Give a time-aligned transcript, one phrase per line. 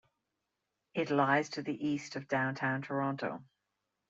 [0.95, 3.43] It lies to the east of Downtown Toronto.